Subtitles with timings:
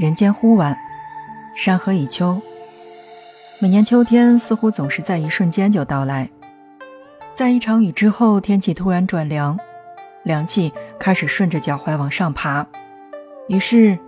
[0.00, 0.74] 人间忽晚，
[1.54, 2.40] 山河已秋。
[3.60, 6.26] 每年秋天似乎总是在一瞬间就到来，
[7.34, 9.60] 在一场雨之后，天气突然转凉，
[10.22, 12.66] 凉气开始顺着脚踝往上爬，
[13.48, 13.98] 于是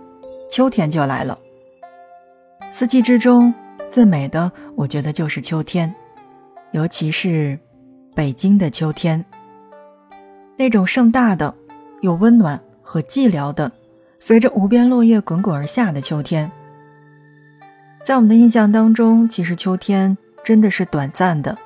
[0.49, 1.37] 秋天就来了。
[2.71, 3.53] 四季之中
[3.91, 5.93] 最美的，我觉得就是秋天，
[6.71, 7.59] 尤其是
[8.15, 9.23] 北京的秋天，
[10.57, 11.53] 那种盛大的、
[12.01, 13.71] 有温暖和寂寥的。
[14.25, 16.49] 随着无边落叶滚滚而下的秋天，
[18.05, 21.57] 在我们的印象当中，其实秋天真的是短暂的。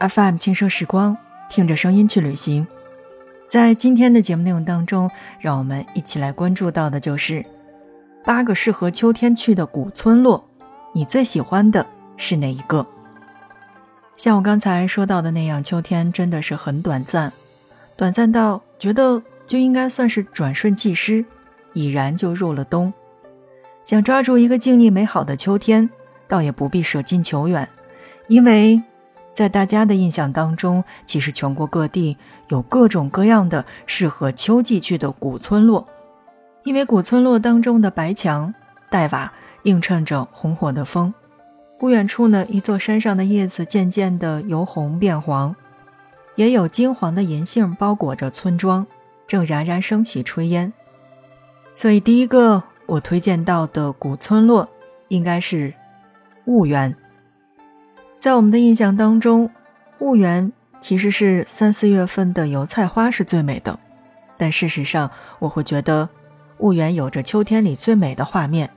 [0.00, 1.14] FM 轻声时光，
[1.50, 2.66] 听着声音去旅行。
[3.46, 7.44] 在今天的节目内容当中，让我们一起来关注到的就是
[8.24, 10.42] 八个适合秋天去的古村落。
[10.94, 11.86] 你最喜欢的
[12.16, 12.86] 是哪一个？
[14.16, 17.30] 像我刚才说到的那样，秋天真的是很短暂，
[17.96, 21.22] 短暂到觉得就应该算是转瞬即逝。
[21.74, 22.92] 已然就入了冬，
[23.84, 25.90] 想抓住一个静谧美好的秋天，
[26.26, 27.68] 倒也不必舍近求远，
[28.28, 28.82] 因为，
[29.34, 32.16] 在大家的印象当中，其实全国各地
[32.48, 35.86] 有各种各样的适合秋季去的古村落，
[36.62, 38.54] 因为古村落当中的白墙、
[38.90, 39.32] 黛瓦
[39.64, 41.12] 映衬着红火的风，
[41.78, 45.54] 不远处呢，一座山上的叶子渐渐的由红变黄，
[46.36, 48.86] 也有金黄的银杏包裹着村庄，
[49.26, 50.72] 正冉冉升起炊烟。
[51.74, 54.68] 所以，第一个我推荐到的古村落，
[55.08, 55.72] 应该是
[56.46, 56.94] 婺源。
[58.18, 59.50] 在我们的印象当中，
[59.98, 63.78] 婺源其实是三四月份的油菜花是最美的，
[64.36, 66.08] 但事实上，我会觉得
[66.58, 68.70] 婺源有着秋天里最美的画面。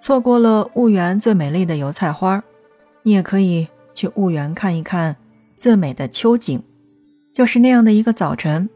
[0.00, 2.42] 错过了婺源最美丽的油菜花，
[3.02, 5.16] 你也可以去婺源看一看
[5.56, 6.62] 最美的秋景，
[7.34, 8.70] 就是那样的一个早晨。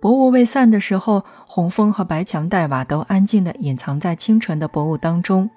[0.00, 5.50] 薄雾未散的时候，红枫和白墙黛瓦都安静地隐藏在清晨的薄雾当中，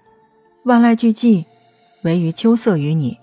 [0.64, 1.46] 万籁俱寂，
[2.04, 3.18] 唯余秋色与你。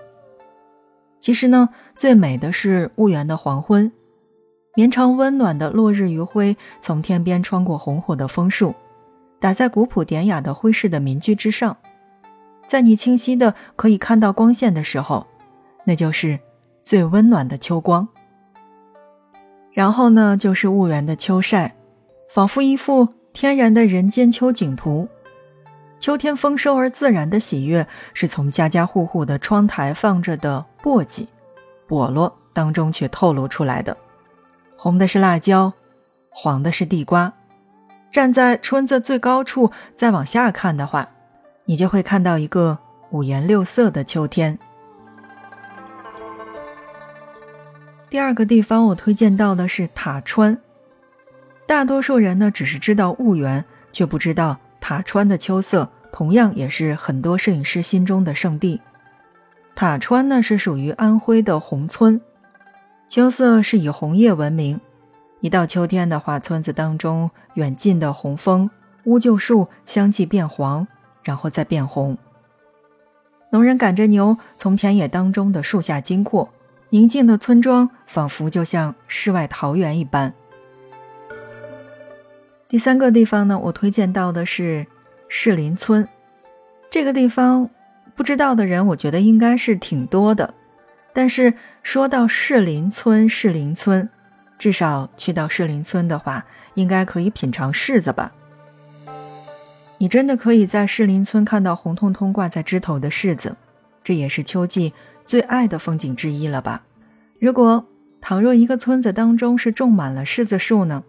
[1.19, 3.91] 其实呢，最美的是婺源的黄昏，
[4.75, 8.75] 绵长温暖的落日余晖从天边穿过红火的枫树，
[9.41, 11.79] 打在古朴典雅的徽式的民居之上，
[12.69, 15.27] 在你清晰的可以看到光线的时候，
[15.85, 16.39] 那就是
[16.83, 18.07] 最温暖的秋光。
[19.77, 21.77] 然后呢，就是婺源的秋晒，
[22.31, 25.07] 仿佛一幅天然的人间秋景图。
[26.01, 31.27] 秋天丰收而自然的喜悦，是从家家户户的窗台放着的簸箕、
[31.87, 33.95] 簸箩当中却透露出来的。
[34.79, 35.71] 红的是辣椒，
[36.31, 37.31] 黄的是地瓜。
[38.11, 41.07] 站在村子最高处，再往下看的话，
[41.67, 42.79] 你就会看到一个
[43.11, 44.59] 五颜六色的秋天。
[48.09, 50.59] 第二个地方我推荐到的是塔川。
[51.67, 58.81] 大多数人呢只是知道婺源，却不知道塔川的秋色同样也是很多摄影师心中的圣地。
[59.75, 62.21] 塔川呢是属于安徽的宏村，
[63.09, 64.81] 秋色是以红叶闻名。
[65.41, 68.71] 一到秋天的话，村子当中远近的红枫、
[69.05, 70.87] 乌桕树相继变黄，
[71.23, 72.17] 然后再变红。
[73.51, 76.49] 农人赶着牛从田野当中的树下经过。
[76.91, 80.33] 宁静的村庄仿佛就像世外桃源一般。
[82.69, 84.87] 第三个地方呢，我推荐到的是
[85.29, 86.07] 士林村。
[86.89, 87.69] 这个地方
[88.15, 90.55] 不知道的人，我觉得应该是挺多的。
[91.13, 94.09] 但是说到士林村，士林村，
[94.59, 96.45] 至少去到士林村的话，
[96.75, 98.33] 应该可以品尝柿子吧？
[99.99, 103.57] 你真的可以在士林村看到红彤彤挂在枝头的柿子，
[104.05, 104.93] 这也是秋季。
[105.27, 106.83] 最爱的风景之一了吧？
[107.39, 107.85] 如果
[108.21, 111.05] 倘若一个村子当中是种满了柿子树呢？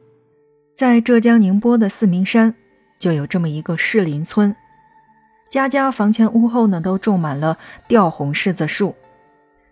[0.75, 2.53] 在浙江宁波的四明山
[2.99, 4.55] 就有这么一个士林村，
[5.49, 7.57] 家家房前屋后呢都种满了
[7.87, 8.95] 吊红柿子树。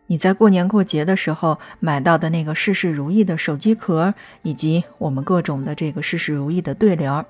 [0.07, 4.13] 你在过年过节的时候买到的那个事事如意的手机壳，
[4.43, 7.25] 以及我们各种的这个事事如意的对联儿，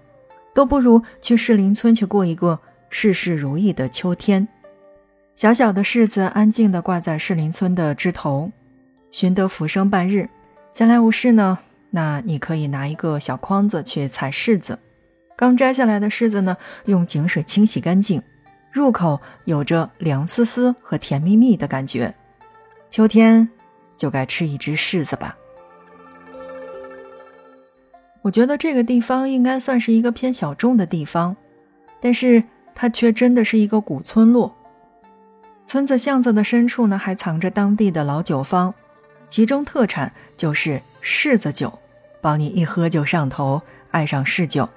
[0.53, 2.59] 都不如去士林村去过一个
[2.89, 4.47] 事事如意的秋天。
[5.35, 8.49] 小小的柿子安静地挂在士林村的枝头，
[9.11, 10.29] 寻得浮生半日。
[10.71, 11.59] 闲来无事呢，
[11.89, 14.79] 那你可以拿一个小筐子去采柿子。
[15.35, 16.55] 刚摘下来的柿子呢，
[16.85, 18.21] 用井水清洗干净，
[18.71, 22.15] 入口有着凉丝丝和甜蜜蜜的感觉。
[22.89, 23.49] 秋天
[23.97, 25.35] 就该吃一只柿子吧。
[28.21, 31.35] 我觉得这个地方应该算是一个偏小众的地方，
[31.99, 32.41] 但是
[32.73, 34.55] 它却真的是一个古村落。
[35.75, 38.73] 村子巷子的深处呢，还藏着当地的老酒坊，
[39.27, 41.79] 其中特产就是柿子酒，
[42.21, 43.61] 保你一喝就上头，
[43.91, 44.69] 爱上柿酒。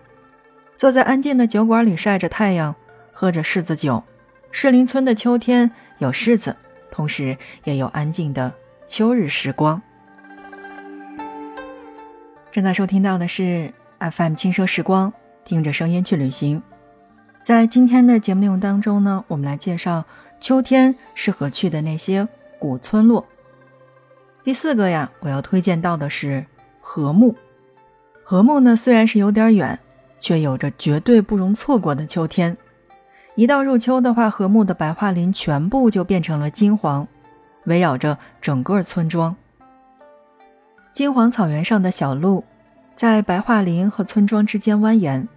[0.77, 2.75] 坐在安静的酒馆里晒着太阳，
[3.13, 4.03] 喝着柿子酒。
[4.51, 6.57] 士林村的秋天有柿子，
[6.91, 8.53] 同时也有安静的
[8.89, 9.81] 秋日时光。
[12.51, 15.13] 正在收听到的是 FM 轻奢时光，
[15.45, 16.61] 听着声音去旅行。
[17.45, 20.05] 在今天的节目内容当中呢，我们来介绍
[20.41, 22.27] 秋天适合去的那些
[22.59, 23.27] 古村落。
[24.43, 26.47] 第四个呀，我要推荐到的是
[26.81, 27.35] 禾木。
[28.25, 29.79] 禾木呢，虽然是有点远。
[30.21, 32.57] 却有着绝对不容错过的秋天。
[33.37, 37.07] 一到入秋的话，禾木的白桦林全部就变成了金黄，
[37.67, 39.37] 围绕着整个村庄。
[40.93, 42.43] 金黄草原上的小路，
[42.97, 45.29] 在白桦林和村庄之间蜿蜒。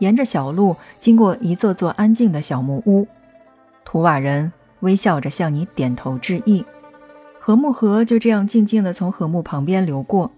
[0.00, 3.06] 沿着小路，经过一座座安静的小木屋，
[3.90, 6.62] 图瓦人微笑着向你点头致意。
[7.40, 10.30] 禾木河就这样静静地从禾木旁边流过。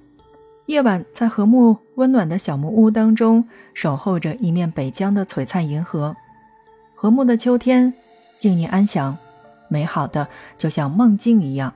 [0.67, 6.15] 夜晚，在禾木温暖的小木屋当中，守候着一面北疆的璀璨银河。
[6.95, 7.93] 禾木的秋天，
[8.39, 9.19] 静谧安详，
[9.69, 11.75] 美好的就像梦境一样。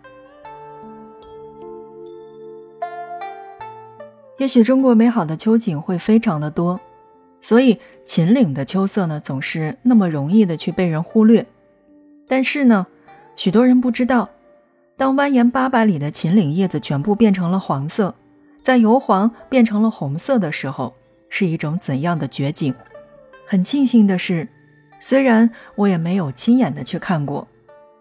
[4.39, 6.81] 也许中国美好的秋景会非常的多，
[7.41, 11.45] 所以秦岭的秋色呢，总是那么容易的去被人忽略。
[12.35, 12.89] 但是呢，
[13.37, 14.29] 许多人不知道，
[14.97, 18.13] 当蜿蜒八百里的秦岭叶子全部变成了黄色。
[18.61, 20.97] 在由黄变成了红色的时候，
[21.29, 22.75] 是一种怎样的绝景？
[23.47, 24.49] 很庆幸的是，
[24.99, 27.47] 虽然我也没有亲眼的去看过，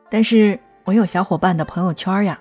[0.09, 2.39] 但是我有小伙伴的朋友圈呀。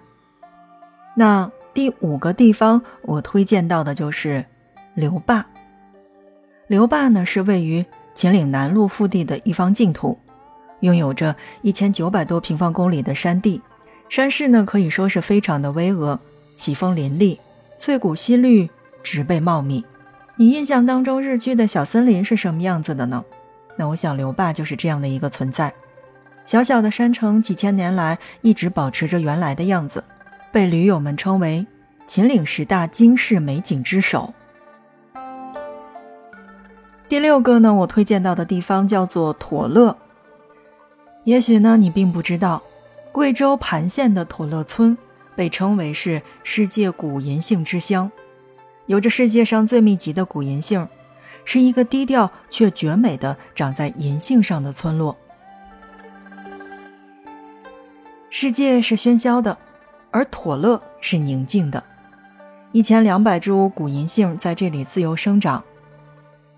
[1.14, 4.46] 那第五个地方我推荐到的就是
[4.94, 5.44] 刘坝。
[6.68, 7.84] 刘坝呢是位于
[8.14, 10.18] 秦岭南麓腹地的一方净土，
[10.82, 13.60] 拥有着一千九百多平方公里的山地，
[14.08, 16.18] 山势呢可以说是非常的巍峨，
[16.54, 17.40] 奇峰林立。
[17.78, 18.70] 翠谷西绿，
[19.02, 19.84] 植被茂密。
[20.36, 23.24] 你印象当中日居的小森林是什么样子的呢？
[23.76, 25.72] 那我想刘坝就是这样的一个存在。
[26.46, 30.04] 小小的山城，几千年来一直保持着原来的样子，
[30.52, 31.66] 被驴友们称为
[32.06, 34.32] 秦岭十大惊世美景之首。
[37.08, 39.96] 第六个呢，我推荐到的地方叫做妥乐。
[41.24, 42.62] 也许呢，你并不知道，
[43.10, 44.96] 贵州盘县的妥乐村。
[45.34, 48.12] 被称为是世界古银杏之乡，
[48.84, 50.86] 有着世界上最密集的古银杏，
[51.46, 55.16] 是一个低调却绝美的长在银杏上的村落。
[58.28, 59.56] 世界是喧嚣的，
[60.10, 61.82] 而妥乐是宁静的。
[62.72, 65.64] 一千两百株古银杏在这里自由生长，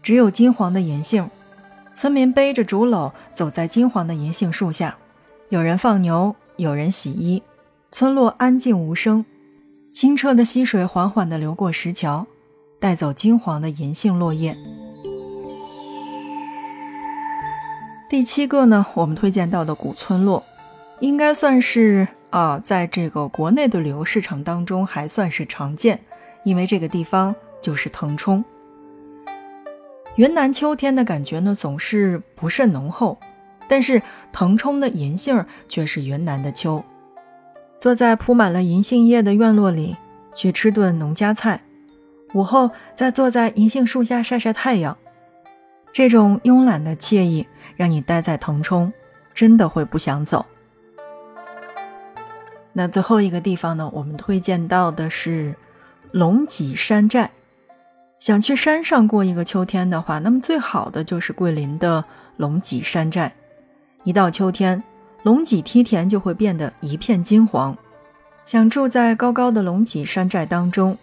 [0.02, 1.30] 只有金黄的银杏。
[1.94, 4.96] 村民背着竹篓走在金黄的银杏树下，
[5.48, 7.40] 有人放牛，有人洗衣。
[7.92, 9.24] 村落安静无声，
[9.94, 12.26] 清澈的溪水缓缓地流过石桥，
[12.80, 14.56] 带走金黄的银杏落叶。
[18.10, 20.42] 第七个呢，我们推荐到的古村落，
[20.98, 26.00] 应该算是啊，在这个国内的旅游市场当中还算是常见，
[26.42, 27.32] 因为这个地方
[27.62, 28.44] 就是腾冲。
[30.16, 33.18] 云南秋天的感觉呢，总是不甚浓厚，
[33.66, 34.00] 但是
[34.32, 36.84] 腾冲的银杏却是云南的秋。
[37.80, 39.96] 坐在铺满了银杏叶的院落里，
[40.32, 41.60] 去吃顿农家菜，
[42.32, 44.96] 午后再坐在银杏树下晒晒太阳，
[45.92, 48.92] 这种慵懒的惬意，让你待在腾冲，
[49.34, 50.46] 真的会不想走。
[52.72, 53.90] 那最后一个地方呢？
[53.92, 55.56] 我们推荐到的是
[56.12, 57.32] 龙脊山寨。
[58.24, 62.02] 想去山上过一个秋天的话，那么最好的就是桂林的
[62.38, 63.30] 龙脊山寨。
[64.02, 64.82] 一到秋天。
[65.24, 67.76] 龙脊梯田就会变得一片金黄，
[68.46, 70.96] 想住在高高的龙脊山寨当中，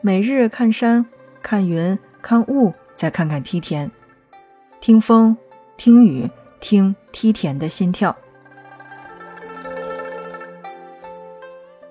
[0.00, 1.04] 每日看山、
[1.42, 3.90] 看云、看雾，再看看梯田，
[4.80, 5.36] 听风、
[5.76, 8.16] 听雨、听梯田的心跳。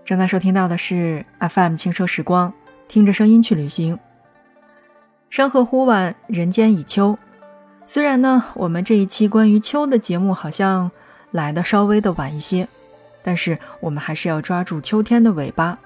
[0.03, 2.51] 正在收听到的是 FM 轻奢时光，
[2.88, 3.97] 听着声音去旅行。
[5.31, 7.17] 山河忽晚，人间已秋。
[7.88, 10.91] 虽然呢，我们这一期关于秋的节目好像。
[11.31, 12.67] 来的稍微的晚一些，
[13.23, 15.79] 但是我们还是要抓住秋天的尾巴，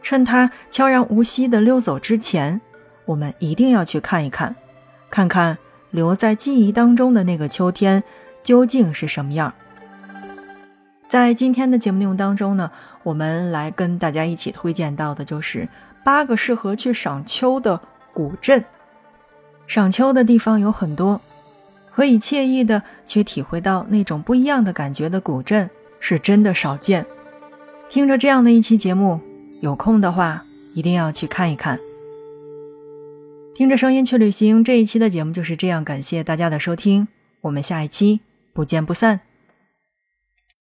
[0.00, 2.58] 趁它悄然无息的溜走之前，
[3.04, 4.56] 我们一定要去看一看，
[5.10, 5.58] 看看
[5.90, 8.02] 留在记忆当中的那个秋天
[8.42, 9.52] 究竟是什么样。
[11.06, 12.70] 在今天的节目内容当中呢，
[13.02, 15.68] 我们来跟大家一起推荐到的就是
[16.02, 17.78] 八个适合去赏秋的
[18.12, 18.64] 古镇。
[19.66, 21.20] 赏秋的地方有很多。
[21.92, 27.04] 可以惬意的去体会到那种不一样的感觉的古镇，是真的少见。
[27.90, 29.20] 听着这样的一期节目，
[29.60, 31.78] 有空的话一定要去看一看。
[33.54, 37.08] 听着声音去旅行，这一期的节目就是这样，感谢大家的收听，
[37.42, 38.20] 我们下一期
[38.54, 39.20] 不见不散。